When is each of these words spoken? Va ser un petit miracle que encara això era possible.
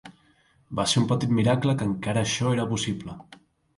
Va 0.79 0.85
ser 0.93 0.97
un 1.01 1.05
petit 1.11 1.35
miracle 1.39 1.75
que 1.81 1.89
encara 1.91 2.25
això 2.29 2.55
era 2.57 2.67
possible. 2.73 3.19